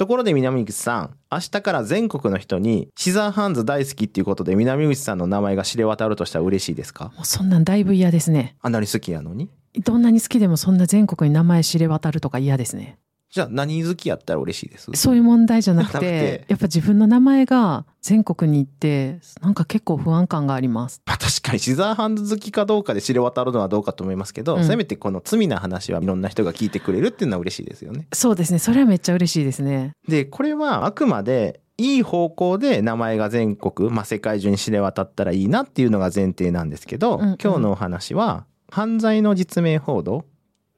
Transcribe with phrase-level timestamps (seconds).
[0.00, 7.12] ところで南口さん、明日から全国の人にシザーハンズ大好きっていうことで南口さんの名前が知れ渡るとしたら嬉しいですか？
[7.16, 8.56] もうそんなんだいぶ嫌ですね。
[8.62, 9.50] あんなに好きやのに？
[9.84, 12.96] どんなに好きでもそんな全国に名前知れ渡るとか嫌ですね。
[13.30, 14.90] じゃあ何好きやったら嬉しいです？
[14.94, 21.00] そういう問題じゃなくて、やっぱ自分の名前が全国に行って、なんか結構不安感があります。
[21.06, 28.08] まあ確かにシザーハンズ好きかどうかで知れ渡るのはどうかと思いますけど、うんせめてこの罪な話はいろんな人が聞いてくれるっていうのは嬉しいですよね。
[28.12, 28.58] そうですね。
[28.58, 29.92] それはめっちゃ嬉しいですね。
[30.08, 40.24] で、これはあくまでいい方向で名前が全国、まあ世界中に知れ渡ったらいいなっていうのが前提なんですけど、うんうん今日のお話は犯罪の実名報道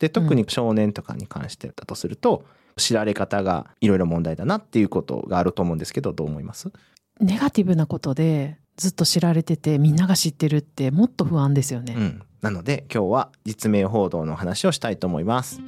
[0.03, 2.45] で特に少年とかに関してだとすると、
[2.77, 6.73] 知られ方がいろいろ問題だなっていうことがあると思うんですけど、どう思います？
[7.21, 11.95] ネガティブなことでずっと知られててみんなが知ってるってもっと不安ですよね。
[11.97, 12.23] うん。
[12.41, 15.61] なので今日は実名報道の話をしたいと思います。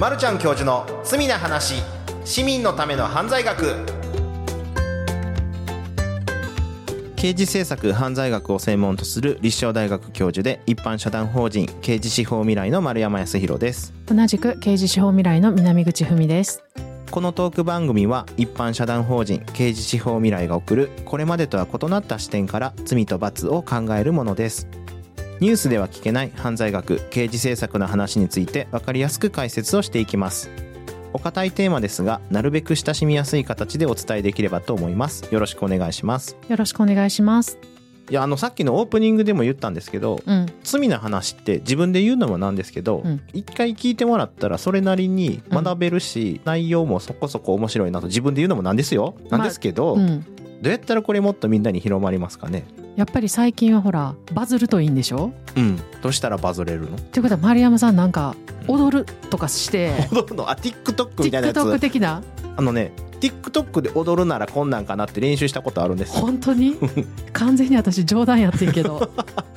[0.00, 1.76] まるちゃん教授の罪な話、
[2.24, 3.95] 市民のための犯罪学。
[7.26, 13.92] 刑事政策犯罪学を専門とする立正大学教授で一般社団法人刑事司法未来の丸山康弘です。
[14.06, 16.62] 同じく刑事司法未来の南口文です。
[17.10, 24.68] このトーク番組は一般社団法人刑事司法未来が送るこれまでとは異なった視点から罪と罰を考えるものです
[25.40, 30.50] ニュースでは聞けない犯罪学刑事政策の話について分かりやすく解説をしていきます
[31.16, 35.26] お堅いテーマですがなるべく親しみやすい形でお伝えできればと思います。
[35.32, 36.36] よろしくお願いします。
[36.46, 37.58] よろしくお願いします。
[38.10, 40.46] いやあのさっきのオープニングでも言ったんですけどうん。
[40.62, 43.22] 罪な話って自分で言うのもなんですけど、うん。
[43.32, 49.14] 一回聞いてもらったらそれなりに学べるし、内容もそこそこ面白いなと自分で言うのもなんですよ。
[49.30, 50.20] なんですけど、うん。
[50.60, 52.64] どうやったらこれもっとみんなに広まりますかね？
[52.96, 55.32] やっぱり最近はほらバズるといいんでしょ？
[55.56, 55.80] うん。
[56.02, 56.96] どうしたらバズれるの？
[56.96, 58.36] っていうことは丸山さんなんか
[58.68, 60.50] 踊るとかして、踊るの？
[60.50, 61.56] あ TikTok みたいなやつ。
[61.58, 62.22] TikTok 的な？
[62.56, 66.20] あのね TikTok で踊るならこんなんかなって練習したことあるんですよ。
[66.22, 66.76] 本当に？
[67.32, 69.10] 完全に私冗談やってんけど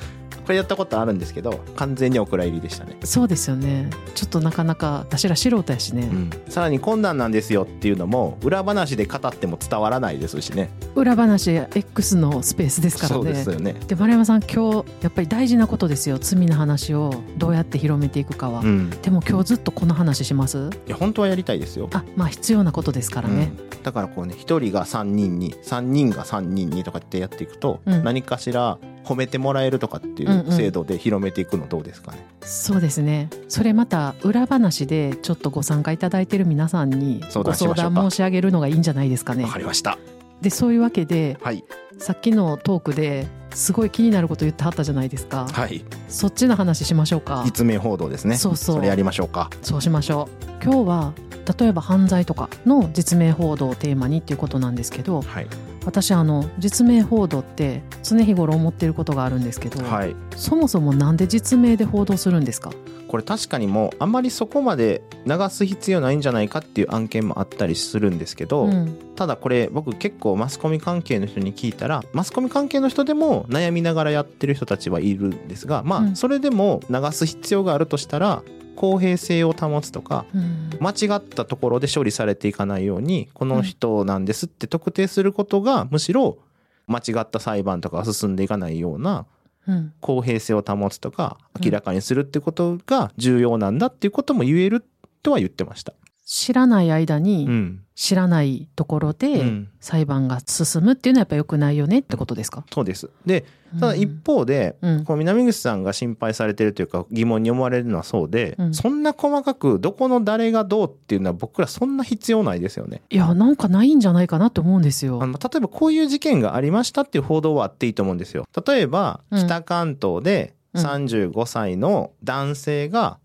[0.50, 2.96] これやったことあるんですけど完全にお蔵入りでしたね。
[3.04, 3.88] そうですよね。
[4.16, 10.70] ちょっとなかなか私ら素人やしね、うん、さらに困難なんですよっていうのも裏話で語っても伝わらないですしね。
[10.96, 13.74] 裏話 X のスペースですからそうねですよね。
[13.86, 16.18] で丸山さん今日やっぱり大事なことですよ。
[16.18, 18.90] 罪の話をどうやって広めていくかは、うん。
[18.90, 20.68] でも今日ずっとこの話します？
[20.88, 21.88] いや本当はやりたいですよ。
[21.92, 23.82] あまあ必要なことですからね、うん。
[23.84, 28.02] だからこうね一人が3人に3人が3人にとかってやっていくと、うん。
[28.02, 33.28] 何かしら褒めてもらえるとかっていんううん制度で広めていくのどうですかね、そうですね。
[33.48, 39.44] それまた裏話でちょっとご参加いただいてる皆さんに相ご相談申し上げるのがいいんじゃないですかね。
[39.44, 39.98] わかりました。
[40.40, 41.64] でそういうわけではい。
[41.98, 45.46] さっきのトークですごい気になること言ってはったじゃないですか。
[45.52, 45.84] はい。
[46.08, 47.42] そっちの話しましょうか。
[47.44, 48.36] 実名報道ですね。
[48.36, 48.80] そうそう。
[48.80, 49.50] れやりましょうか。
[49.62, 50.64] そうしましょう。
[50.64, 51.12] 今日は
[51.58, 55.46] 例えば犯罪とかの実名報道をテーマにっていうことなんですけどはい
[55.84, 60.14] 私あの実名報道って常日頃思ってることがあるんですけど、はい。
[60.36, 62.70] そもそもなんで実名で報道するんですか？
[63.08, 68.98] これ確かにもうあんまりそこまで流す必要ないんじゃないかっていう案件もあったりするんですけど、うん。
[69.16, 76.08] ただこれ僕結構マスコミ関係の人に聞いたらマスコミ関係の人でも悩みながらやってる人たちはいるんですがまうん。
[76.10, 78.42] あそれでも流す必要があるとしたら
[78.80, 86.38] 公平性を保つとかうん間違ったところで処理されていかないようにこの人なんですって特定することがむしろ
[86.86, 89.26] 間違った裁判とかが進んでいかないような
[89.68, 94.82] うん公平性を保つとかうん明らかにするってことが重要なんだっていうことも言える
[95.22, 95.92] とは言ってました。
[96.24, 97.82] 知らない間うにん。
[98.00, 99.68] 知らないところうでん。
[99.78, 103.10] 裁判が進むっていうのはやっぱ良くないよねってことですか、そうです。
[103.26, 103.44] で、
[103.78, 113.02] ただ一方で、うんこう南口さんが心配されてるというか疑問に思われるのはそうで、うんそんな細かくどこの誰がどうっていうのは僕らそんな必要ないですよね。
[113.10, 118.46] いやなんかないんじゃないかなって思うんですよあの例えばこういう事件がありましたっていう報道はあっていいと思うんですよ。
[118.66, 123.18] 例えば、うん北関東でうん35歳の男性が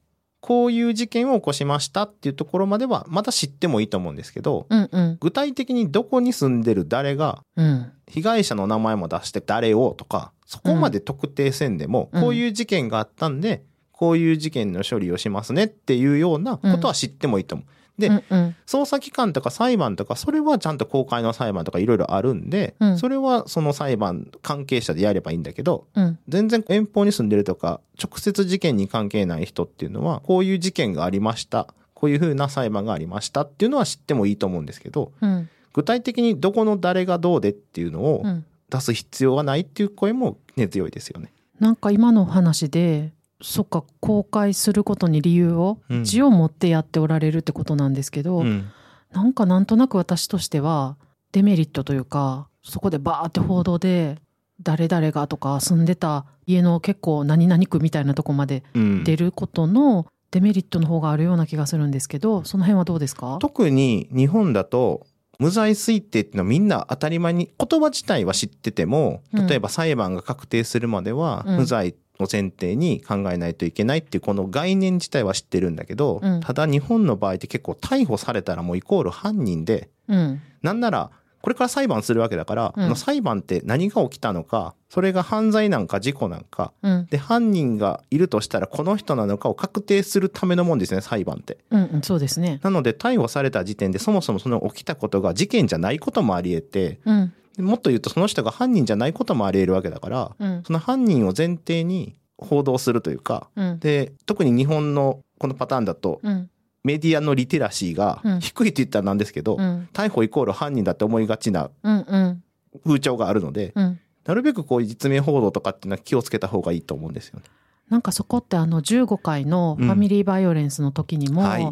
[0.46, 5.18] こういう事件を起こしましたっていうところまではまた知ってもいいと思うんですけど、うんうん。
[5.20, 7.92] 具体的にどこに住んでる誰がうん。
[8.08, 12.22] 被害者の名前も出して誰をとか、そこまで特定せんでも、うん。
[12.22, 17.68] こういう事件があったんで、こういう事件の処理をしますねっていうようなことは知ってもいいと思う。
[17.98, 18.56] でうんうん。
[18.66, 22.98] 捜査機関とか裁判とか、それはちゃんと公開の裁判とかいろいろあるんで、うん。
[22.98, 26.20] それはその裁判関係者でやればいいんだけど、うん。
[26.28, 31.68] 全然遠方に住んでるとか、直接事件に関係ない人っていうのは、こういう事件がありました。
[31.94, 35.50] こういうふうな裁判がありましたっていうのは知ってもいいと思うんですけど、うん。
[35.74, 38.46] 具体的にどこの誰がどうでっていうのをうん。
[38.70, 41.32] 出す必要はないっていう声も根強いですよね。
[41.60, 46.04] なんか今のお話でそっか公開することに理由をうん。
[46.04, 48.70] 字を持ってやっておられるってことなんですけど、うん。
[49.12, 50.98] なんかなんとなく私としては
[51.32, 54.18] デメリットというかそこでバーって報道で
[54.62, 59.04] 誰々がとか住んでた家の結構何々区みたいなとこまでうん。
[59.04, 63.38] 出ることのデメリットの方があるような気がするんですけどその辺はどうですか？
[63.40, 65.06] 特に日本だと
[65.40, 69.48] 無罪推定っていうのはみんな当たり前に言葉自体は知っててもうん。
[69.48, 71.58] 例えば裁判が確定するまではうん。
[71.58, 76.40] 無罪を前提に考えないといけないっていうこの概念自体は知ってるんだけど、うん。
[76.42, 80.42] ただ日本の場合って結構逮捕されたらもうイコール犯人でうん。
[80.62, 82.96] なんならこれから裁判するわけだから、うん。
[82.96, 87.08] 裁判って何が起きたのかそれが犯罪なんか事故なんかうん。
[87.10, 91.58] で犯人がいるとしたらこの人なのかを確定するためのもんですね裁判って。
[91.70, 92.60] うんうんそうですね。
[92.64, 97.28] なので逮捕された時点でそもそもその起きたことが事件じゃないこともあり得てうん。
[97.28, 100.64] でもっと言うとその人が犯人じゃないこともあり得るわけだからうん。
[100.66, 103.80] その犯人を前提に報道するというかうん。
[103.80, 106.50] で特に日本のこのパターンだとうん。
[106.84, 108.40] メディアのリテラシーがうん。
[108.40, 109.90] 低いって言ったらなんですけど、うん。
[109.94, 114.00] 逮捕イコール犯人だって思いがちな風潮があるのでうん。
[114.26, 117.46] なるべくこういう実名報道とかっていうのは気をつけた方がいいと思うんですよね。
[117.90, 121.72] なんかそこってあの15回のファミリーバイオレンスの時にも、はい。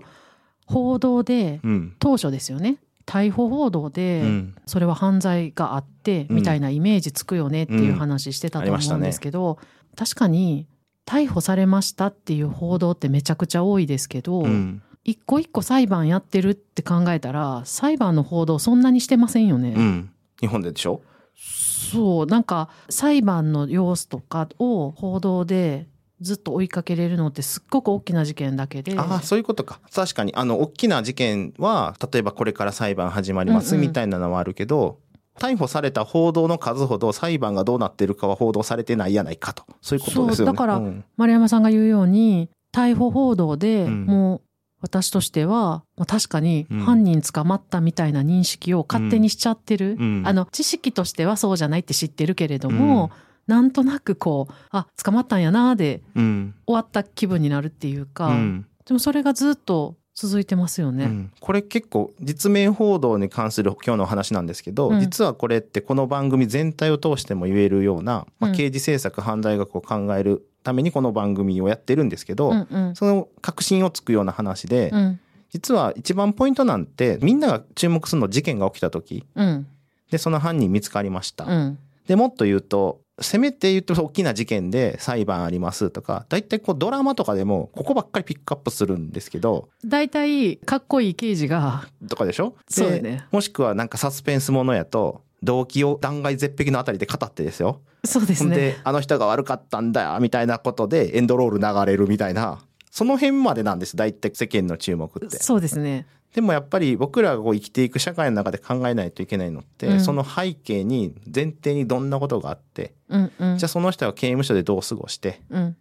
[0.68, 1.96] 報道でうん。
[2.00, 4.56] 当初ですよね逮捕報道で、うん。
[4.66, 9.60] それは犯罪があってうんみたいなイメージつくよねっていう話してたと思うんですけど、
[9.96, 10.68] 確かに
[11.06, 14.82] 逮捕されましたっていう報道ってめちゃくちゃ多いですけど、うん。
[15.06, 19.74] 一個一個裁判やってるって考えたら裁判の報道そんなにしてませんよね。
[19.76, 20.12] うん。
[20.40, 21.02] 日本ででしょ？
[21.36, 25.88] そうなんか裁判の様子とかを報道で
[26.24, 28.98] ずっと追いかけれるのってすっごく大きな事件だけで。
[28.98, 29.80] ああ、そういうことか。
[29.94, 35.00] 確かに、あの、大きな事件は、例えばこれから裁判始まりますうんうんみたいなのはあるけど、
[35.40, 39.64] 逮捕された報道の数ほど裁判がどうなってるかは報道されてないやないかと。
[39.82, 40.36] そういうことですよね。
[40.36, 41.04] そうだからうん。
[41.18, 44.06] 丸山さんが言うように逮捕報道でうん。
[44.06, 44.42] もう
[44.82, 46.80] 私としては、まあ確かにうん。
[46.82, 50.24] 犯人捕まったみたいな認識を勝手にしちゃってる、うん。
[50.26, 53.12] あの知識としてはそうじゃないって知ってるけれども、
[53.48, 56.56] なんとなくこうあ捕まったんやなーでうん。
[56.66, 58.66] 終わった気分になるっていうか、うん。
[58.86, 61.06] でもそれがずっと続いてますよね。
[61.06, 61.32] うん。
[61.40, 65.00] これ結構実名報道に関する今日のお話なんですけど、うん。
[65.00, 72.96] 実はこれってこの番組全体を通しても言えるような、まあ、うん刑事政策犯罪学を考えるためにこの番組をやってるんですけど、うんうん。
[72.96, 75.20] その確信をつくような話で、うん。
[75.50, 79.26] 実は一番ポイントなんてみんなが注目するのは事件が起きた時。
[79.36, 79.68] うん。
[80.12, 81.80] でその犯人見つかりました、うん。
[82.08, 92.56] でもっと言うとせめて言うと大きな事件で裁判ありますとか大体こうドラマとかでもここばっかりピックアップするんですけど大体かっこいい刑事がとかでしょ？
[92.68, 97.82] でそうだねもしくはなんかサスペンスものやと動機を断崖絶壁のあたりで語ってですよ。
[98.06, 98.56] そうですね。
[98.56, 102.60] で、あの人が悪かったんだよ、みたいなことでエンドロール流れるみたいな、
[102.90, 105.38] その辺までなんです、大体世間の注目って。
[105.38, 106.08] そうですね。
[106.34, 110.02] でもやっぱり僕らがこう生きていく社会の中で考えないといけないのって、うん。
[110.02, 113.58] その背景に前提にどんなことがあって、うんうん。
[113.58, 115.78] じゃあその人が刑務所でどう過ごして、うん。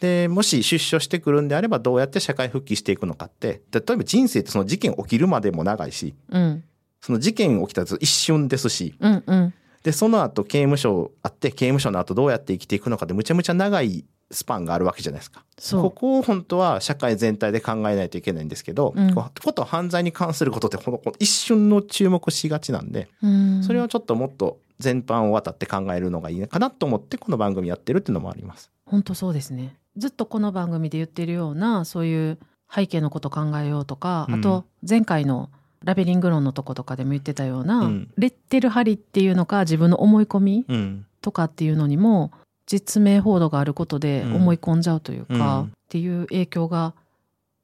[0.00, 6.64] で、もし出所してくるんであればどうやって社会復帰していくのかって、例えば人生ってその事件起きるまでも長いし、うん。
[7.00, 9.54] その事件起きたら一瞬ですし、うんうん。
[9.82, 15.44] で、その後刑務所あって、刑務所の後どうやって生きていくのかでむちゃむちゃ長いスパンがあるわけじゃないですか。
[15.72, 28.70] ここを本当は社会全体で考えないといけないんですけど、うんこと犯罪に関することってこの一瞬の注目しがちなんで、うんそれをちょっともっと全般を渡って考えるのがいいのかなと思ってこの番組やってるっていうのもあります。
[28.86, 32.38] 本当そうですねずっとこの番組で言ってるようなそういう
[32.72, 35.50] 背景のこと考えようとか、うんあと前回の
[35.84, 41.06] ラベリング論のとことかでも言ってたような、うんレッテル張りっていうのか自分の思い込みうん。
[41.20, 42.32] とかっていうのにも
[42.66, 46.92] 実名報道があることでうん思い込んじゃうというか、うんっていう影響が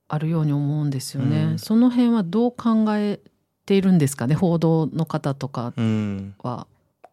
[0.06, 1.44] あるように思うんですよね。
[1.44, 3.18] うんその辺はどう考え
[3.66, 4.34] ているんですかね？
[4.36, 6.34] 報道の方とかうん。
[6.42, 6.66] は。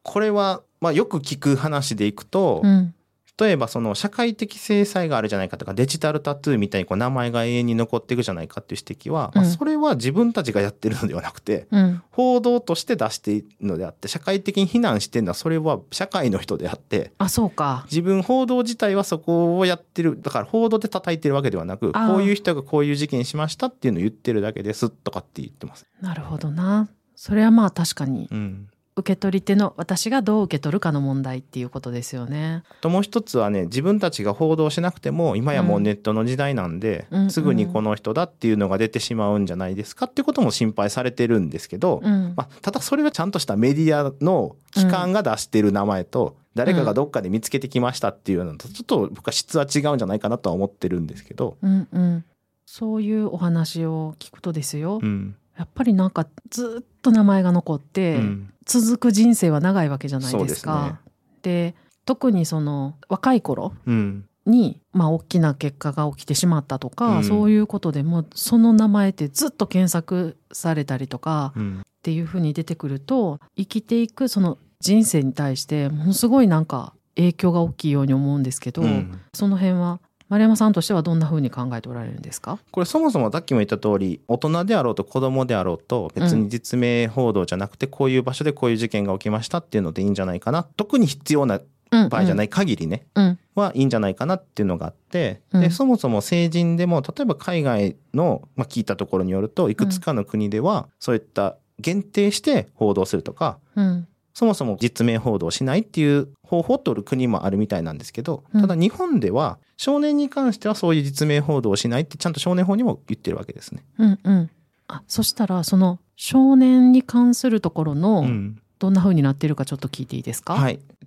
[0.03, 2.94] これは、まあよく聞く話でいくと、うん
[3.39, 17.86] 例えばその社会的制裁があるじゃないかとかデジタルタトゥーみたいにこう名前が永遠に残っていくじゃないかっていう指摘は、まあうんそれは自分たちがやってるのではなくて、うん報道として出しているのであって、社会的に非難してるのはそれは社会の人であって、あそうか。
[17.86, 20.20] 自分報道自体はそこをやってる。
[20.20, 25.86] だから報道で叩いてるわけではなく、こういう人がこういう事件しましたっていうのを言ってるだけですとかって言ってます。
[26.01, 26.89] なるほどな。
[27.15, 28.67] それはまあ確かにうん。
[28.98, 32.63] 受け取り手の私がどう受け取るかの問題っていうことですよね。
[32.82, 42.34] ともう一つはね自分たちが報道しなくても今やもうネットの時代なんで、うんすぐにこの人だっていうのが出てしまうんじゃないですかっていうことも心配されてるんですけど、うん。
[42.36, 52.25] まあ、ただそれはちゃんとしたメディアの機関が出してる名前と、誰かがどっかで見つけてきましたっていうのとちょっと僕は質は違うんじゃないかなとは思ってるんですけど、うんうん、
[52.66, 58.54] そういうお話を聞くとですよ、うんやっぱりなんかずっと名前が残って、うん。
[58.66, 61.00] 続く人生は長いわけじゃないですか。
[61.04, 61.12] ね。
[61.42, 64.26] で特にその若い頃うん。
[64.46, 67.24] に、まあ、大きな結果が起きてしまったとか、うん。
[67.24, 71.82] そういうことでもその名前ってずっと検索されたりとかうん。
[71.82, 79.20] っていうふうに出てくると生きていくその人生に対してものすごいなんか影響が大きいように思うんですけど、うん。
[79.34, 82.60] その辺は丸山さんとしてはどんなふうに考えておられるんですか？
[82.72, 90.63] これそもそもさっきも言った通り大人であろうと子供であろうと別に実名報道じゃなくてこういう場所でこういう事件が起きましたっていうのでいいんじゃないかな。
[90.63, 91.62] 特に必要な
[92.10, 93.39] 場合じゃないい限りね、うん。
[93.55, 95.62] はいいんじゃないかなっていうのがあって、うん。
[95.62, 104.07] でそもそも成人でも例えば海外の、まあ、聞いたところによるといくつかの国ではそういった限定して報道するとかうん
[104.38, 108.62] そもそも実名報道しないっていう方法を取る国もあるみたいなんですけどうん。
[108.62, 113.84] ただ日本では少年に関してはそういう実名報道をしないってちゃんと少年法にも言ってるわけですね。
[113.98, 114.50] うんうん。
[114.89, 118.62] あそしたらその少年に関するところのうん。
[118.79, 120.56] どんなふうになってるかちょっと聞いていいですか、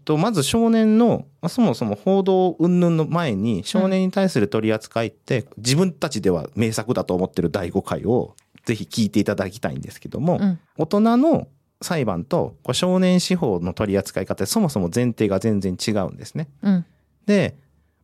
[0.05, 8.35] と、まず少年の、まあそもそも報道云々の前に、少年に対する取り扱いって、自分たちでは名作だと思ってる第5回を、
[8.65, 10.59] ぜひ聞いていただきたいんですけども、うん。
[10.77, 11.47] 大人の
[11.83, 16.49] 裁判とこう少年司法の取り扱い方ってそもそも前提が全然違うんですね。
[16.63, 16.87] うん。
[17.27, 17.57] で、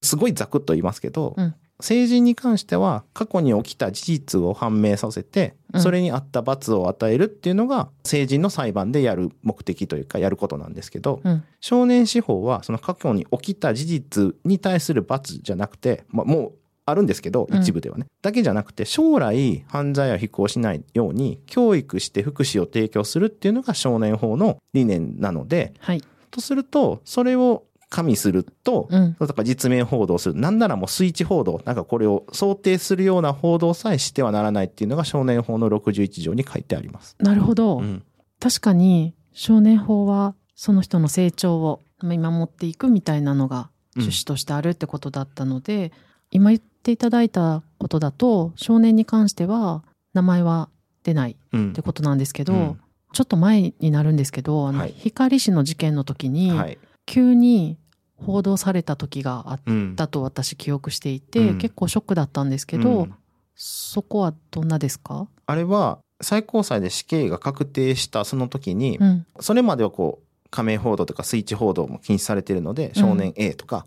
[0.03, 1.55] すごいざくっと言いますけど、うん。
[1.81, 5.81] 成人に関しては過去に起きた事実を判明させて、うん。
[5.83, 11.45] それに合った罰を与えるっていうのが成人の裁判でやる目的というかやることなんですけど、うん。
[11.61, 16.53] 少年司法はその過去に起きた事実に対する罰じゃなくて、まあ、もう
[16.87, 17.61] あるんですけどうん。
[17.61, 26.03] 一部ではね、だけじゃなくて将来犯罪を非行しないように教育して福祉を提供するっていうのが少年法の理念なのではい。
[26.31, 29.17] とするとそれを加味すると、うん。
[29.45, 37.17] 実名報道するなんならもうスイッチ報道なんかこれを想定するような報道さえしてはならないっていうのが少年法の61条に書いてあります。
[37.19, 38.03] なるほど、うん。
[38.41, 45.93] 確かに少年法はその人の成長を見守っていくみたいなのが趣旨としてあるってことだったので、
[46.31, 49.83] 今言っていただいたことだと少年に関しては
[50.15, 50.69] 名前は
[51.03, 51.71] 出ないうん。
[51.71, 52.81] ってことなんですけど、うん。
[53.13, 54.95] ちょっと前になるんですけどあの、はい。
[54.97, 56.79] 光市の事件の時に、はい。
[57.05, 57.77] 急に
[58.17, 59.97] 報道された時があっうん。
[59.97, 61.59] たと私記憶していて、うん。
[61.59, 63.15] 結構ショックだったんですけど、うん。
[63.57, 70.26] そこはどんなですか、あれは最高裁で死刑が確定したその時に、うん、それまではこう
[70.57, 73.85] 仮名報道とかスイッチ報道も禁止されているので、少年 A とか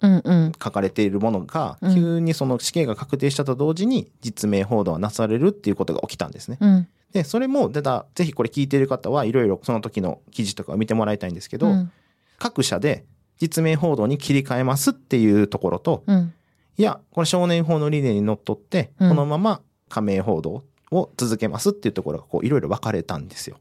[0.64, 1.96] 書かれているものが、うん。
[1.96, 6.60] 急にその死刑が確定したと同時に実名報道がなされるっていうことが起きたんですね。
[6.62, 6.88] うん。
[7.12, 11.92] で、それも、ただ、ぜひこれ聞いている方はいろいろその時の記事とかを見てもらいたいんですけど、うん。
[12.38, 13.04] 各社で
[13.40, 16.34] 実名報道に切り替えますっていうところと、うん。
[16.78, 19.10] いや、これ少年法の理念にのっとって、うん。
[19.10, 23.58] このまま仮名報道を続けますっていうところがこういろいろ分かれたんですよ。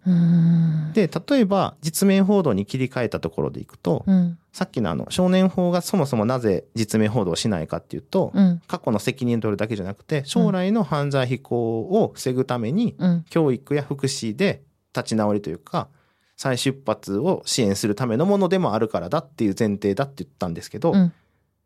[0.95, 4.39] で、例えば実名報道に切り替えたところでいくと、うん。
[4.53, 8.63] さっきのあの少年法がそもそもなぜ実名報道をしないかっていうと、うん。
[8.67, 13.25] 過去の責任を取るだけじゃなくて、将来の犯罪非行を防ぐために、うん。
[13.29, 14.63] 教育や福祉で
[14.97, 15.89] 立ち直りというか、
[16.37, 21.13] 再出発を支援するためのものでもあるからだっていう前提だって言ったんですけど、うん。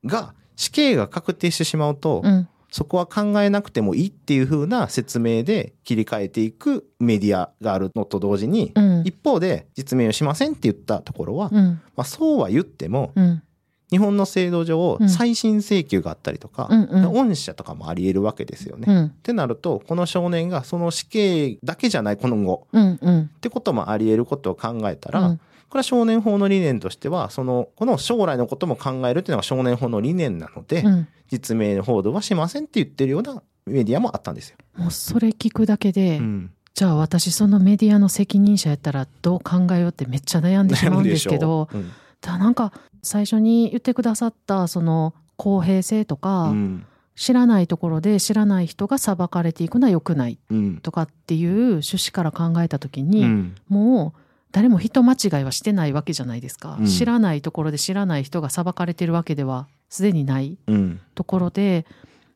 [0.05, 9.03] が、死刑が確定してしまうと、うんそこは考えなくてもいいっていう風な説明で切り替えていくメディアがあるのと同時に、うん。
[9.05, 11.81] 一方で実名をしませんって言ったところは、うん。
[11.95, 13.43] まあ、そうは言っても、うん。
[13.91, 17.07] 日本の制度上うん再審請求があったりとか、うんうん。
[17.09, 18.87] 恩赦とかもあり得るわけですよね。
[18.89, 19.11] っうん。
[19.23, 22.69] てなると、この少年がその死刑だけじゃない今後。
[22.73, 23.21] うんうん。
[23.25, 25.41] ってこともあり得ることを考えたら、うん
[25.73, 34.59] これは少年法の理念としては、その、この将来のことも考えるっていうのが少年法の理念なので、うん実名報道はしませんって言ってるようなメディアもあったんですよ。
[34.77, 46.87] もうそれ聞くだけで、うんじゃあ私そのメディアの責任者やったらどう考えようってめっちゃ悩んでしまうんですけど悩むでしょただなんか最初に言ってくださったその公平性とうか、ん。
[47.15, 50.79] 知らないところで知らない人が裁かれていくのは良くないうん。
[50.79, 53.55] とかっていう趣旨から考えた時うに、ん。
[53.69, 54.21] もう
[54.53, 61.01] 誰も人間違いはしてないわけじゃないですか、うん知らないところで知らない人が裁かれてるわけではすでにないうん。
[61.15, 61.87] ところで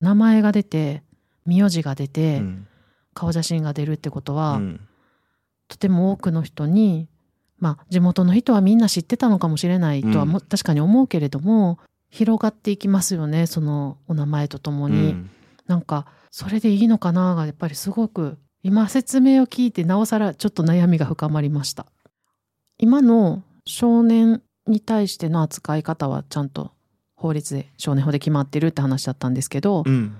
[0.00, 1.02] 名前が出て
[1.44, 2.66] 名字が出て、うん。
[3.14, 4.80] 顔写真が出るってことは、うん
[5.68, 7.08] とても多くの人に
[7.58, 14.96] まあ地元の人はみんな知ってたのかもしれないとはも、うん確かに思うけれども、広がっていきますよね、そのお名前とともに。
[14.96, 15.30] うん
[15.66, 21.86] なんか、それでいいのかながやっぱりすごく、今説明を聞いてなおさらちょっと悩みが深まりました。
[22.78, 26.72] 今の少年に対しての扱い方はちゃんと
[27.14, 30.16] 法律で少年法で決まってるって話だったんですけど、うん。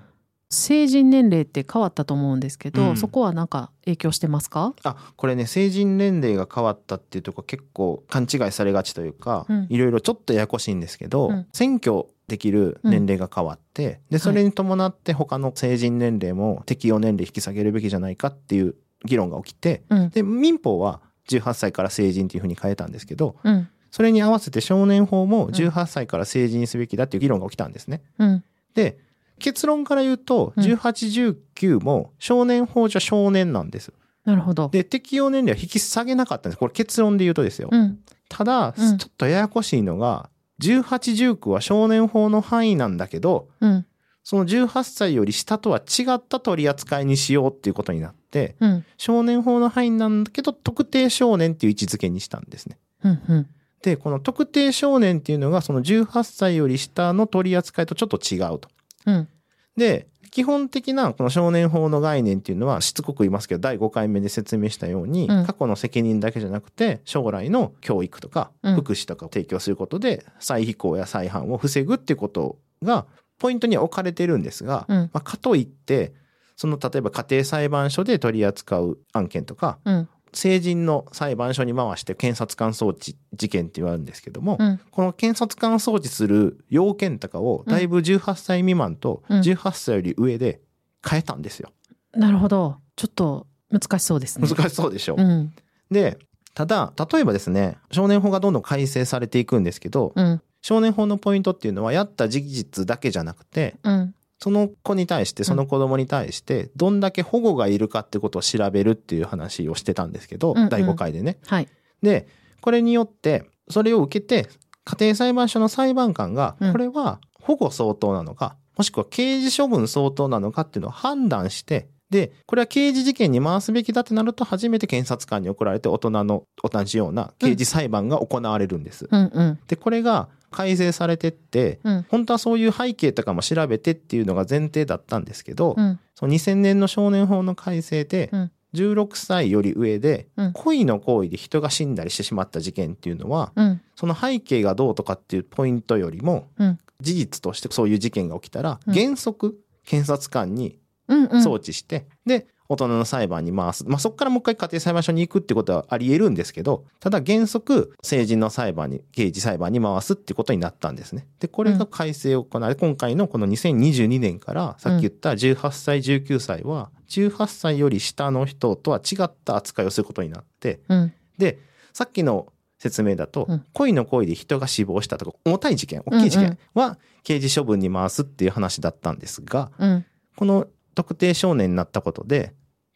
[0.48, 2.96] 成人年齢って変わったと思うんですけど、うん。
[2.96, 4.75] そこはなんか影響してますか？
[4.84, 9.66] あこれね成人年齢が変わったっていうとこ結構勘違いされがちというか、うん。
[9.68, 11.46] いろいろちょっとややこしいんですけど、うん。
[11.52, 20.10] 選挙できる年齢が変わって、でそれに伴って他の成人年齢も適用年齢引き下げるべきじゃないかっていう議論が起きてうん。
[20.10, 23.68] で民法は18歳から成人っていうふうに変えたんですけどうん。
[23.90, 28.02] それに合わせて少年法も18歳から成人にすべきだっていう議論が起きたんですね。
[28.18, 28.45] うん。
[28.75, 28.99] で
[29.38, 33.92] 結論から言うとうん1819も少年法じゃ少年なんです。
[34.25, 34.68] なるほど。
[34.68, 37.68] で適用年齢は引き下げなかったんですこれ結論で言うとですよ。
[37.71, 37.99] うん。
[38.28, 40.28] ただ、うんちょっとややこしいのが
[40.61, 43.87] 1819は少年法の範囲なんだけどうん。
[44.25, 48.25] その18歳より下とは違った取り扱いにしようっていうことになって
[48.60, 48.84] うん。
[48.96, 52.78] 少年法の範囲なんだけど特定少年っていう位置づけにしたんですね。
[53.04, 53.22] うん。
[53.28, 53.46] うん。
[53.82, 58.68] でこの特定少年っていうのがその18歳より下の取り扱いとちょっと違うと。
[59.06, 59.28] うん。
[59.76, 73.06] で基本的なこの少年法の概念っていうのはしつこく言いますけど第5回目で説明したように、うん過去の責任だけじゃなくて将来の教育とかうん福祉とかを提供することで再非行や再犯を防ぐっていうことが
[73.38, 76.12] ポイントには置かれてるんですが、うんまあ、かといって
[76.56, 80.08] その例えば家庭裁判所で取り扱う案件とかうん。
[80.32, 84.80] 成人の裁判所に回して検察官送致事件って言われるんですけども、うん。
[84.90, 90.60] この検察官送致する要件とかをだいぶ18歳未満とうん18歳より上で
[91.08, 91.72] 変えたんですよ。
[92.12, 92.76] なるほど。
[92.96, 94.46] ちょっと難しそうですね。
[94.46, 95.16] 難しそうでしょ。
[95.18, 95.54] うん。
[95.90, 96.18] で、
[96.54, 100.42] ただ、例えばですね、少年法がどんどん改正されていくんですけど、うん。
[100.62, 104.14] 少年法のポイントっていうのはやった事実だけじゃなくて、うん。
[104.38, 111.38] その子に対して、その子供に対して、どんだけ保護がいるかってことを調べるっていう話をしてたんですけど、うんうん第5回でね。
[111.46, 111.68] はい。
[112.02, 112.28] で、
[112.60, 114.48] これによって、それを受けて、
[114.84, 129.08] 家庭裁判所の裁判官がうん、これは保護相当なのか、もしくは刑事処分相当なのかっていうのを判断して、で、これは刑事事件に回すべきだってなると、初めて検察官に送られて大人の同じような刑事裁判が行われるんです。
[129.10, 129.30] うん。
[129.32, 129.58] うん。
[129.66, 132.06] で、これが改正されてって、うん。
[132.09, 135.99] 本当はそういう背景とかも調べてっていうのが前提だったんですけど、うん。
[136.15, 143.80] その2000年の少年法の改正でうん、16歳より上でうん、恋の行為で人が死んだりしてしまった事件っていうのは、うん。
[143.95, 146.78] その背景がどうとかっていうポイントよりも、うん。
[147.00, 150.78] 事実としてそういう事件が起きたら、うん原則、検察官に。
[151.09, 153.84] 送致して、で、大人の裁判に回す。
[153.86, 161.26] まあ、そこからもう一回家庭裁判所に行くってことはあり得るんですけど、ただ原則、成人の裁判に、刑事裁判に回すってことになったんですね。
[161.40, 171.12] で、これが改正を行われ、今回のこの2022年から、さっき言った18歳、19歳は、18歳より下の人とは違った扱いをすることになって、うん。
[171.38, 171.58] で、
[171.92, 180.04] さっきの説明だと、うん恋の行為で人が死亡したとか、重たい事件、大きい事件は刑事処分に回すっていう話だったんですが、うん。
[180.36, 180.66] この
[180.97, 182.54] 特定少年になったことで、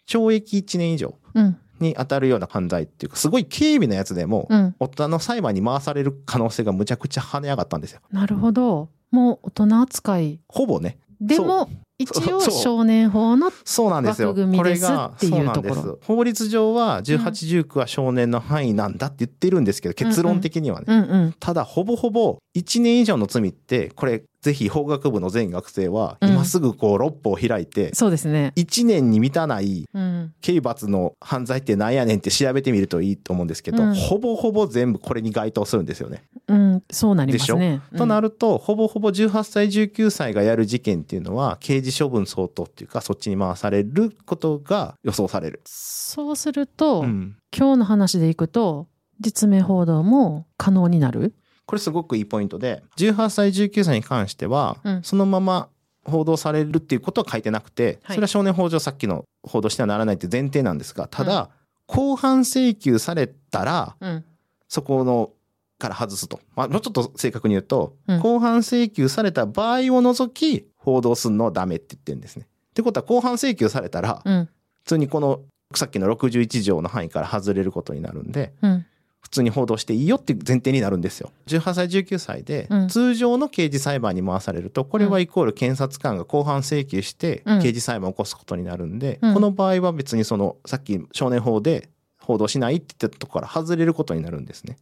[0.09, 1.57] 懲役1年以上うん。
[1.79, 4.75] に当たるような犯罪っていうか、すごい軽微なやつでも、うん。
[4.81, 8.01] 大人の裁判に回される可能性がむちゃくちゃ跳ね上がったんですよ。
[8.11, 8.89] なるほど。
[9.11, 10.41] もう大人扱い。
[10.49, 10.99] ほぼね。
[11.21, 14.29] でも、一応少年法の、そうなんですよ。
[14.29, 16.07] 枠組みこれですが、っていうそうなんでところす。
[16.07, 20.87] 法律上は18、19は少年の範囲なんだって言ってるんですけど、結論的にはね。
[20.89, 21.35] うんうん。
[21.39, 28.53] ただ、ほぼほぼ1年以上の罪って、これ、ぜひ法学部の全学生は、うん今すぐこう、六歩を開いて、そうですね。
[28.57, 30.33] 1年に満たないうん。
[30.40, 36.22] 刑罰の犯罪ってなんやねんって調べてみるといいと思うんですけど、うんほぼほぼ全部これに該当するんですよね。
[36.48, 36.83] うん。
[36.90, 37.83] そうなりますね。
[37.96, 38.29] となる。
[38.29, 45.61] ると、ほぼほぼ18歳、19歳がやる事件っていうのは、刑事処分相当っていうか、そっちに回されることが予想される。
[45.64, 48.87] そうすると、うん今日の話でいくと、
[49.18, 51.35] 実名報道も可能になる
[51.70, 55.68] これすごくいいポイントで、18歳、19歳に関しては、うんそのまま
[56.04, 61.50] 報道されるっていうことは書いてなくて、はいそれは少年法上さっきの報道してはならないって前提なんですが、ただ、
[61.87, 64.24] 公判請求されたら、うん。
[64.66, 65.30] そこの
[65.78, 66.40] から外すと。
[66.56, 72.48] まあ、もうちょっと正確に言うと、うん公判請求された場合を除き、報道するのはダメって言ってるんですね。
[72.48, 74.48] ってことは、公判請求されたら、うん。
[74.78, 75.42] 普通にこの、
[75.76, 78.87] さっきの61条の範囲から外れることになるんで、うん。
[79.20, 81.30] 普通に報道していいよっていう前提になるんですよ。
[81.46, 94.76] 18歳、19歳でうん、通常の刑事裁判に回されると、これはイコール検察官が公判請求してうん、刑事裁判を起こすことになるんで、うんこの場合は別にその、さっき少年法で報道しないって言ったとこから外れることになるんですね。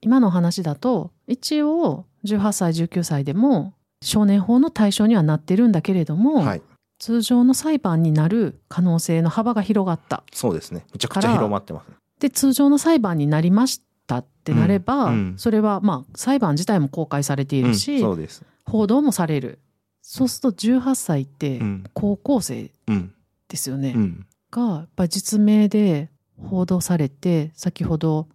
[0.00, 6.62] 今の話だと一応18歳19歳でも少年法の対象にはなってるんだけれども、はい。
[6.98, 10.84] 通常の裁判になる可能性の幅が広がったそうですね。
[10.92, 11.96] めちゃくちゃ広まってますね。
[12.22, 18.28] で通常の裁判になりましたってなれば、うんうんそれはまあ裁判自体も公開されているし、うん。
[18.64, 19.58] 報道もされる
[20.02, 21.84] そうすると18歳ってうん。
[21.94, 23.12] 高校生うん。
[23.48, 24.26] ですよね、うん。
[24.52, 28.28] がやっぱり実名で報道されて先ほど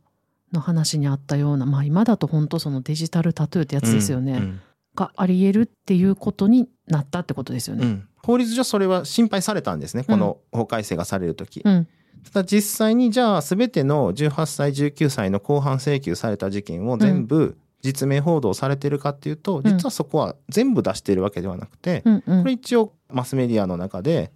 [0.51, 4.61] の話にあったようなまあ今だと本当そのデジタルタトゥーってやつですよね、うん
[4.97, 7.85] があり得るっていうことになったってことですよね。
[7.85, 10.03] うん法律上それは心配されたんですね。
[10.03, 11.61] この法改正がされるとき。
[11.63, 11.87] うん
[12.25, 22.41] ただ実際にじゃあ全ての18歳19歳の公判請求された事件を全部実名報道されてるかっていうと、実はそこは全部出してるわけではなくて、うんうん。
[22.41, 24.31] これ一応マスメディアの中で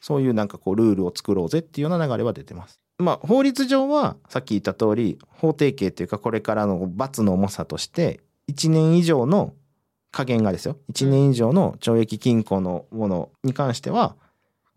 [0.00, 2.80] そういうなんかこうルールを作ろうぜっていうような流れは出てます。
[2.98, 9.54] まあ法律上はさっき言った通り法定刑っていうかこれからの罰の重さとして1年以上の
[10.10, 10.76] 加減がですよ。
[10.92, 14.16] 1年以上の懲役禁錮のものに関しては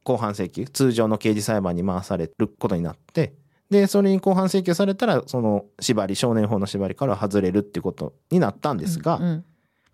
[0.06, 3.34] 公判請求通常の刑事裁判に回されることになって
[3.72, 9.46] でそれに公判請求されたらその縛り少年法の縛りから外れるっていうことになったんですが、うん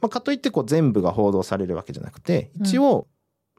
[0.02, 3.08] まあ、かといってこう全部が報道されるわけじゃなくて一応、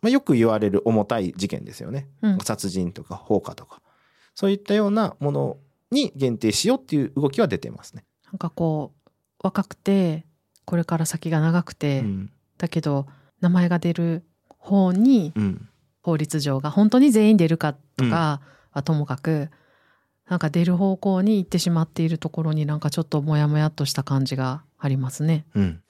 [0.02, 2.38] まあ、よく言われる重たい事件ですよね、うん。
[2.40, 3.80] 殺人とか放火とか。
[4.34, 5.56] そういったようなもの
[5.90, 8.04] に限定しようっていう動きは出てますね。
[8.26, 9.10] なんかこう
[9.42, 10.26] 若くて
[10.64, 12.32] これから先が長くて、うん。
[12.58, 13.06] だけど
[13.40, 14.24] 名前が出る
[14.58, 15.68] 方にうん
[16.02, 18.40] 法律上が本当に全員出るかとか
[18.72, 19.50] はともかく、
[20.28, 25.44] なんか出る方向に行ってしまっているところになんかちょっとモヤモヤっとした感じがありますね。
[25.54, 25.80] うん。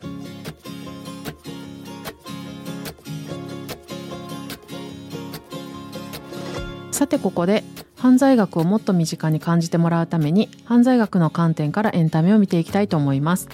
[6.90, 7.64] さてここで
[7.96, 13.48] 犯罪学をもっと身近に感じてもらうために犯罪学の観点からエンタメを見ていきたいと思います。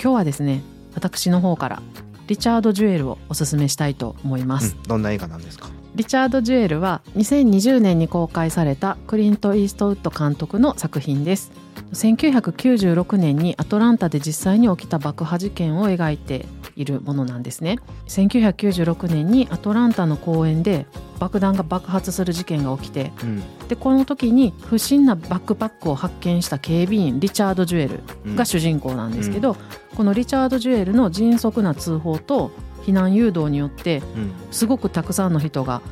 [0.00, 0.62] 今日はですね
[0.94, 1.82] 私の方から
[2.28, 4.82] リチャード・ジュエルをおすすめしたいと思います、うん。
[4.84, 5.68] どんな映画なんですか？
[5.94, 11.52] リチャード・ジュエルは2020年に公開されたクリント・イーストウッド監督の作品です。
[11.92, 17.78] 1996年にアトランタで実際に起きた爆破事件を描いているものなんですね。
[18.08, 20.86] 1996年にアトランタの公園で
[21.20, 23.42] 爆弾が爆発する事件が起きてうん。
[23.68, 29.56] でこの時に不審なバックパックを発見した警備員リチャード・ジュエルうんが主人公なんですけど、
[29.94, 32.50] このリチャード・ジュエルの迅速な通報と
[32.86, 34.32] 避難誘導によってうん。
[34.50, 35.82] すごくたくさんの人が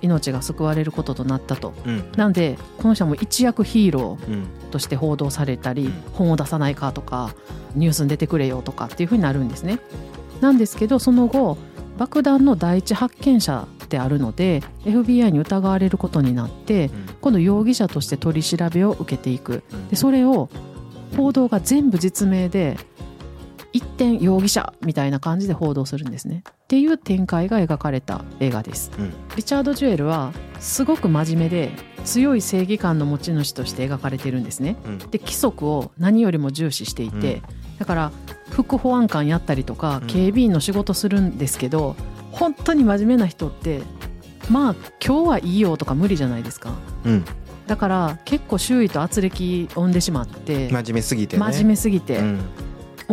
[0.00, 1.72] 命が救われることとなったと。
[1.86, 2.04] うん。
[2.16, 4.34] なんでこの人はもう一躍ヒーロうん。
[4.34, 7.34] ーとして報道されたり、うん本を出さないかとか
[7.74, 9.78] ニュースに出てくれよとかっていうふうになるんですね。
[10.40, 11.56] なんですけどその後
[11.98, 19.62] 爆弾の第一発見者であるので FBI に疑われることになって今度容疑者として取り調べを受けていく。
[19.72, 19.88] うん。
[19.88, 20.48] でそれを
[21.16, 22.78] 報道が全部実名で
[23.92, 26.42] 一点容疑者みたいな感じで報道するんですね。
[26.48, 28.90] っていう展開が描かれた映画です。
[28.98, 29.12] うん。
[29.36, 31.70] リチャード・ジュエルはすごく真面目で
[32.04, 34.76] 強い正義感の持ち主として描かれてるんですね。
[34.86, 34.98] うん。
[34.98, 37.42] で規則を何よりも重視していて、うん。
[37.78, 38.12] だから
[38.50, 40.06] 副保安官やったりとかうん。
[40.06, 41.94] 警備員の仕事するんですけど、
[42.30, 43.82] 本当に真面目な人って
[44.48, 44.74] まあ
[45.04, 46.72] 今日はいいよとか無理じゃないですか。
[47.04, 47.24] うん。
[47.66, 51.40] だから結構周囲と圧力を生んでしまって真面目すぎてね。
[51.40, 52.40] 真面目すぎて、うん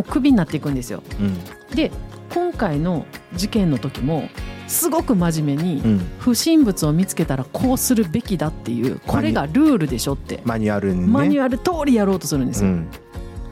[0.00, 1.02] もうクビになっていくんですよ。
[1.20, 1.36] うん。
[1.74, 1.90] で
[2.32, 4.28] 今回の事件の時も
[4.66, 5.98] すごく真面目にうん。
[6.18, 9.64] 不審物を見つけたらこうするべきだっていうこれがル。
[9.64, 10.40] ールでしょって。
[10.44, 11.06] マニュアルにね。
[11.06, 12.90] マニュアル通りやろうとするんですよ、うん。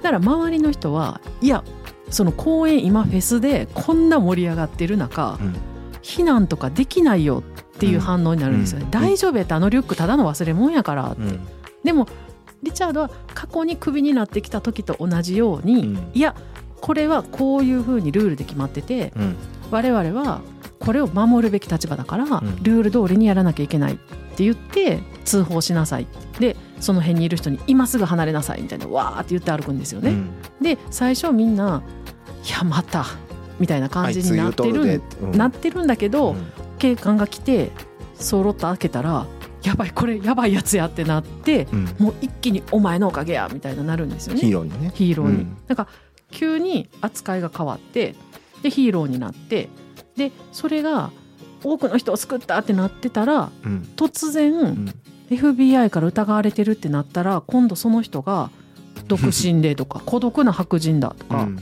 [0.03, 1.63] だから周りの人はいや
[2.11, 5.57] その公園今フェスでこんな盛り上がってる中うん。
[6.03, 7.43] 避難とかできないよ
[7.75, 8.91] っていう反応になるんですよね、うん。
[8.91, 11.13] 大丈夫やってあのリュックただの忘れ物やから。
[11.13, 11.41] って、うん。
[11.85, 12.07] でも
[12.63, 16.11] リチャードは過去にクビになってきた時と同じように、うん。
[16.15, 16.35] いや
[16.81, 19.37] これはこういうふうにルールで決まっててうん。
[19.71, 20.41] 我々は
[20.79, 22.29] これを守るべき立場だから、ん。
[22.63, 26.07] ルール通りにやらなきゃいけないって言って通報しなさい。
[26.39, 30.11] でその辺にいる人に今すぐ離れなさいみたいなわーって言って歩くんですよね。
[30.11, 30.31] うん。
[30.61, 31.83] で最初みんな
[32.47, 33.05] 「いやまた」
[33.59, 36.47] みたいな感じになってるなってるんだけど、うん。
[36.79, 37.73] 警官が来て
[38.15, 39.27] そろっと開けたら
[39.63, 41.85] 「やばいこれやばいやつや」ってなってうん。
[41.99, 44.41] もう一気に「お前のおかげや」みたいななるんですよね。
[44.41, 44.93] ヒーローにね。
[44.95, 45.35] ヒーローに。
[45.35, 45.57] うん。
[45.67, 45.89] なんか
[46.31, 48.15] 急に扱いが変わって
[48.63, 49.69] でヒーローになって
[50.17, 51.11] でそれが
[51.65, 53.89] 多くの人を救ったってなってたらうん。
[53.97, 54.95] 突然、うん。
[55.31, 58.51] FBI から疑われてるってなったら今度その人が
[59.09, 61.57] 独身でとか 孤独な白人だとか、うん。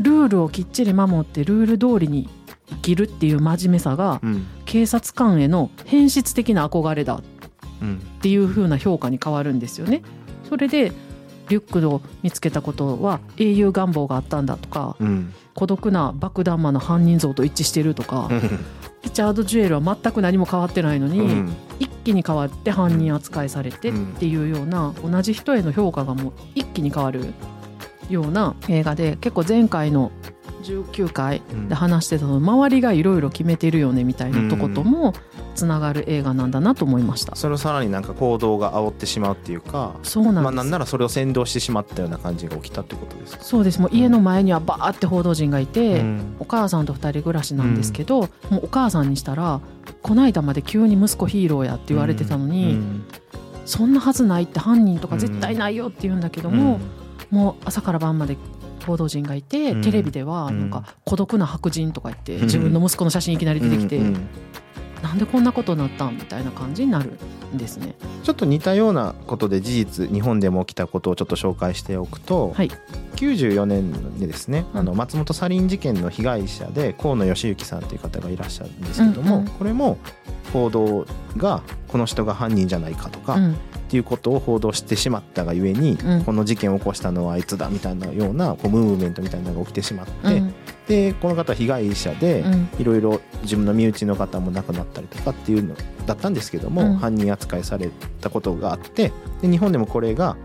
[0.00, 2.28] ルールをきっちり守ってルール通りに
[2.68, 4.46] 生きるっていう真面目さがうん。
[4.64, 7.22] 警察官への変質的な憧れだっ
[7.82, 10.02] うんていう風な評価に変わるんですよね。
[10.48, 10.92] それで
[11.48, 18.30] リュックを見つけたことは英雄願望があったんだとかうん孤独な爆弾魔の犯人像と一致してるとか
[19.02, 21.52] リチャード・ジュエルは全く何も変わってないのに、うん。
[21.78, 27.32] 一気に変わって犯人扱いされてっていうような同じ人への評価がもう一気に変わる
[28.08, 30.10] ような映画で結構前回の
[30.62, 35.12] 19回で話してたの周りがいろいろ決めてるよねみたいなとことも
[35.54, 37.36] つながる映画なんだなと思いました。
[37.36, 43.80] それをさらになんか行動が煽ってしまうっていうかそうなんまあなんならそれを先導してしまったような感じが起きたってことですか、そうです。
[43.80, 46.36] もう家の前にはバーって報道陣がいて、うん。
[46.38, 48.20] お母さんと二人暮らしなんですけど、
[48.50, 49.60] もうお母さんにしたら
[50.02, 53.04] こないだまで急に息子ヒーローやって言われてたのに、うん。
[53.64, 56.80] そんなはずないって犯人とか絶対ないよって言うんだけども、
[57.30, 58.36] もう朝から晩まで
[58.84, 59.82] 報道陣がいて、うん。
[59.82, 60.60] テレビではうん。
[60.60, 62.42] なんか孤独な白人とか言って、うん。
[62.42, 64.16] 自分の息子の写真いきなり出てきて、う
[65.02, 67.18] なんでこんなことになったんみたいな感じになる
[67.52, 67.94] んですね。
[68.22, 72.70] ちょっと似たようなことで事実日本でも起きたことをちょっと紹介しておくと、はい。
[73.16, 74.80] 94年にですね、うん。
[74.80, 79.98] あの松本サリン事件の被害者で河野義行さんという方がいらっしゃるんですけども、これも
[80.52, 83.52] 報道がこの人が犯人じゃないかとか、うん。
[83.52, 83.56] っ
[83.92, 86.24] ていうことを報道してしまったがゆえに、うん。
[86.24, 90.54] この事件を起こしたのはあいつだみたいなようなこうムーブメントみたいなのが起きてしまって、うん。
[90.88, 92.68] でこの方は被害者で、うん。
[92.78, 95.74] いろいろ自分の身内の方も亡くなったりとかっていうの
[96.06, 96.96] だったんですけども、うん。
[96.96, 100.36] 犯人扱いされたことがあってで日本でもこれが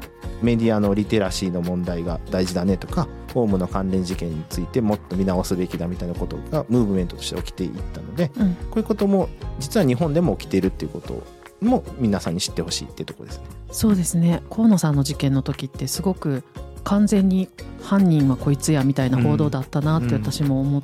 [0.42, 8.54] メディアのリテラシーの問題が大事だねとかオウムの関連事件についてもっと見直すべきだみたいなことがムーブメントとして起きていったのでうん。
[8.56, 11.24] こういうことも実は日本でも起きているっていうこと
[11.62, 13.46] も皆さんに知ってほしいっていうところですね。
[13.72, 14.44] そうですね。
[14.50, 16.44] 河野さんの事件の時ってすごく
[16.84, 17.50] 完全に
[17.82, 20.22] 犯人はこいつやみたいな報道だったなってうん。
[20.22, 20.84] 私も思う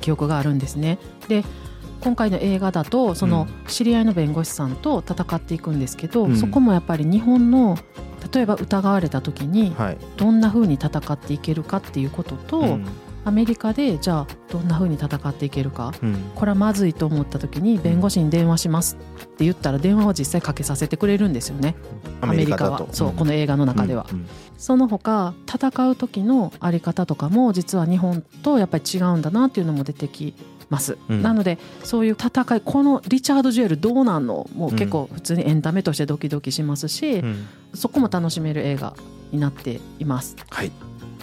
[0.00, 0.98] 記憶があるんですね。
[1.28, 1.44] で
[2.00, 6.36] 今回の映画だとその知り合いの弁護士さんと戦っていくんですけど、うん。
[6.36, 7.76] そこもやっぱり日本の
[8.32, 12.86] 例えば疑われた時にはい、どんな風に戦っていけるかっていうことと、うん。
[13.24, 15.92] アメリカでじゃあどんな風に戦っていけるか。
[16.02, 16.14] うん。
[16.34, 21.76] これはまずいと思った時に弁護士に電話しますって言ったら電話を実際かけさせてくれるんですよね。
[22.20, 22.86] アメリカは。
[22.90, 24.26] そうこの映画の中では、うん。
[24.58, 30.34] その他戦う時のあり方とかも実は日本とやっぱり違うんだなっていうのも出てき
[30.72, 31.22] ます、うん。
[31.22, 37.46] なのでそういう戦いこのリチャード・ジュエルどうなんのもう結構普通にエンタメとしてドキドキしますし、うん。
[37.74, 38.94] そこも楽しめる映画
[39.30, 40.36] になっています。
[40.50, 40.72] はい。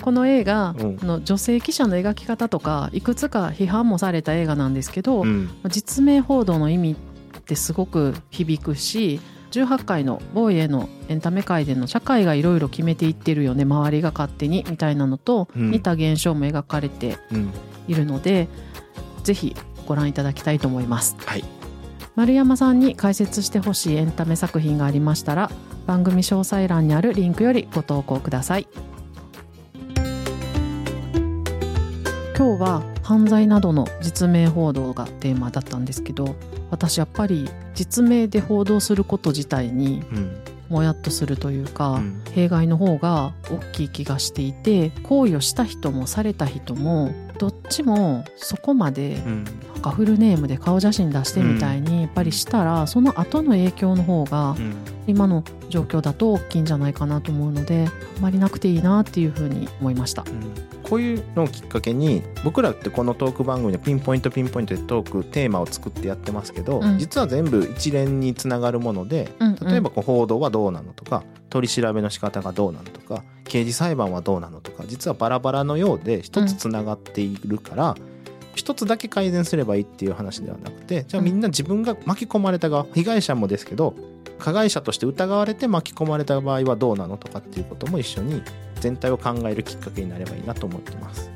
[0.02, 5.50] この映画うんの女性記者の描き方とかいくつか批判もされた映画なんですけど、うん。
[5.68, 6.96] 実名報道の意味
[7.38, 9.20] ってすごく響くし
[9.52, 15.72] 18回のボーイへのエンタメ界での社会がいろいろ決めていってるよね周りが勝手にみたいなのとうん。
[15.72, 17.52] 似た現象も描かれてうん。
[17.88, 18.48] いるので、
[19.30, 21.16] ぜひご覧いただきたいと思います。
[21.24, 21.46] はい。
[22.16, 25.52] 丸山さんに解説してほしいエンタメ作品がありましたら
[25.86, 28.68] 番組詳細欄にあるリンクよりご投稿ください。
[32.36, 36.36] 今日は犯罪などの実名報道がテーマだったんですけど
[36.72, 40.42] 私やっぱり実名で報道すること自体にうん。
[40.70, 42.22] もやっとするというか、うん。
[42.32, 49.44] 弊害の方が大きい気がしていて行為をした人もされた人もどっちもそこまでうん。
[49.44, 54.76] なんかフルネームで顔写真出してみたいにやっぱりしたら、その後の影響の方がうん。
[55.08, 60.24] 今の状況だと大きいんじゃないかなと思うのであまりなくていいなっていうふうに思いました。
[60.90, 66.98] こういうのをきっかけに僕らってこのトーク番組でピンポイントピンポイントでトークテーマを作ってやってますけど、うん。
[66.98, 69.68] 実は全部一連につながるものでうんうん。
[69.68, 77.96] 例えばこう報道はどうなのとか取り調べの仕方がどうなのとか刑事裁判はどうなのとか実はバラバラのようで一つつながっているから、
[78.56, 83.96] 一つだけ改善すればいいっていう話ではなくてじゃあみんな自分が巻き込まれた側被害者もですけど
[84.38, 88.42] 加害者として疑われて巻き込まれた場合はどうなのとかっていうことも一緒に
[88.80, 91.32] 全体を考えるきっかけになればいいなと思ってます。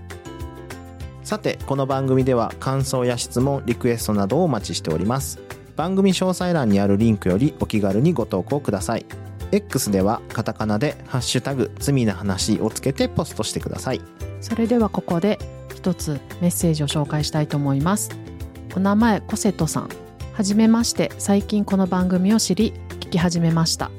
[1.24, 5.40] さてこの番組では感想や質問リクエストなどをお待ちしております。
[5.76, 9.06] 番組詳細欄にあるリンクよりお気軽にご投稿ください。
[9.52, 14.02] X ではカタカナで「ハッシュタグ罪な話」をつけてポストしてください。
[14.42, 15.40] それではここで
[15.74, 18.10] 一つメッセージを紹介したいと思います。
[18.76, 19.90] お名前コセトさん。
[20.34, 21.12] はじめまして。
[21.20, 23.92] 最近この番組を知り聞き始めました。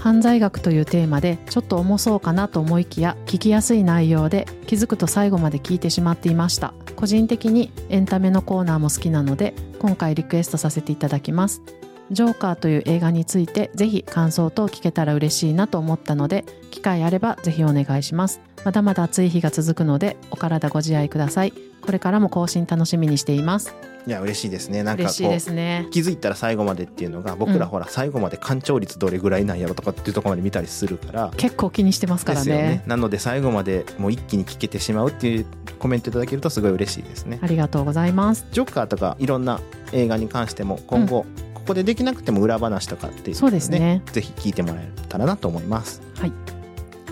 [0.00, 6.72] 犯罪学というテーマでちょっと重そうかなと思いきや聞きやすい内容で気づくと最後まで聞いてしまっていました。
[6.96, 11.62] 個人的にエンタメのコーナーも好きなので今回リクエストさせていただきます。
[12.10, 18.40] ジョーカーという映画についてぜひ感想等聞けたら嬉しいなと思ったので機会あればぜひお願いします。
[18.64, 21.52] まだまだ暑い日が続くのでお体ご自愛ください。
[21.80, 23.74] これからも更新楽しみにしています。
[24.06, 24.82] いや嬉しいですね。
[24.82, 25.86] なんかこうね。
[25.90, 27.70] 気づいたら最後までっていうのが僕らうん。
[27.70, 32.52] ほら最後まで干潮率どれぐらいなんやろとかっていうところまで見たりするから結構気にしてますからね。
[32.52, 32.82] ね。
[32.86, 35.46] なので最後までもう一気に聞けてしまうっていう
[35.78, 37.38] コメントいただけるとすごい嬉しいですね。
[37.42, 38.46] ありがとうございます。
[38.52, 39.60] ジョーカーとかいろんな
[39.92, 44.02] 映画に関しても今後、ここでできなくても裏話とかっていうのをそうですね。
[44.12, 46.02] ぜひ聞いてもらえたらなと思います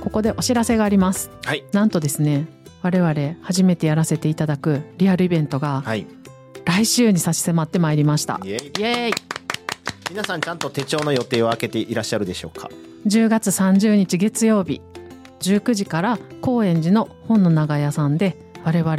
[0.01, 1.31] ここでお知らせがあります。
[1.45, 1.65] はい。
[1.73, 2.47] なんとですね
[2.83, 6.07] 我々初めてやらせていただくリアルイベントがはい。
[6.65, 8.41] 来週に差し迫ってまいりました。
[8.45, 8.59] イエイ。
[8.79, 9.13] イエーイ。
[10.11, 12.69] 皆さんちゃんと手帳の予定を開けていらっしゃるでしょうか
[13.07, 14.81] ？10月30日月曜日
[15.41, 18.97] 19時から高円寺の本の長屋さんで我々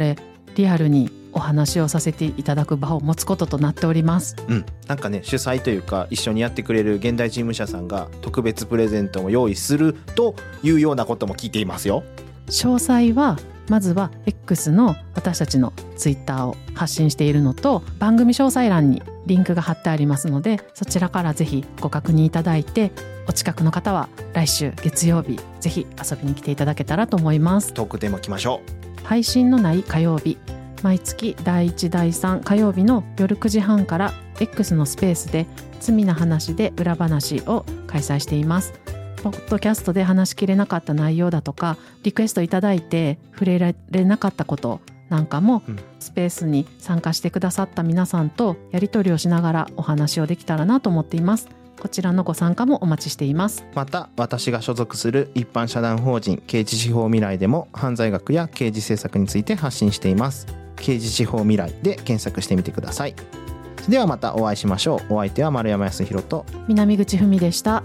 [0.54, 4.36] リアルにお話をさせていただく場を持つこととなっております。
[4.48, 4.66] うん。
[4.86, 12.02] なんかね主催というか一緒にやってくれる現代事務社さんが特別プレゼントを用意するというようなことも聞いていますよ。
[12.48, 13.38] 詳細は
[13.68, 22.90] まずは X の私たちのツイッターを発信しているのと番組詳細欄にリンクが貼ってありますのでそちらからぜひご確認いただいて
[23.28, 27.72] お近くの方は来週月曜日ぜひ遊びに来ていただけたらと思います。
[27.72, 28.60] トークテーマ来ましょ
[29.04, 30.36] 配信のない火曜日
[30.82, 35.46] 毎月第1第3火曜日の夜9時半から X のスペースで
[35.80, 38.72] 罪な話で裏話を開催しています。
[39.22, 45.78] ポッドキャストで話しきれなかった内容だとかリクエストいただいて触れられなかったことなんかも、うん。
[45.98, 51.48] スペースに参加してくださった皆さんとやり取りをしながらお話をできたらなと思っています。
[51.78, 53.64] こちらのご参加もお待ちしています。
[53.72, 60.46] うまた私が所属する一般社団法人刑事司法未来でも犯罪学や刑事政策について発信しています
[60.80, 63.14] 刑事司法未来で検索してみてください。
[63.88, 65.14] ではまたお会いしましょう。
[65.14, 66.44] お相手は丸山康弘と。
[66.68, 67.82] 南口文でした。